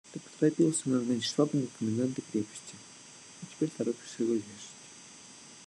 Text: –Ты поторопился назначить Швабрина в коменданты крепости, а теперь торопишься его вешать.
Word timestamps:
–Ты 0.13 0.19
поторопился 0.19 0.89
назначить 0.89 1.25
Швабрина 1.25 1.67
в 1.67 1.77
коменданты 1.77 2.23
крепости, 2.31 2.73
а 3.43 3.45
теперь 3.53 3.69
торопишься 3.69 4.23
его 4.23 4.33
вешать. 4.33 4.71